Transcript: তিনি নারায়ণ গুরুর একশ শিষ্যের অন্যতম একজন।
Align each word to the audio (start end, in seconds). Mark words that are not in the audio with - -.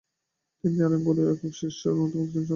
তিনি 0.57 0.75
নারায়ণ 0.77 1.01
গুরুর 1.05 1.27
একশ 1.33 1.53
শিষ্যের 1.59 1.93
অন্যতম 1.93 2.19
একজন। 2.23 2.43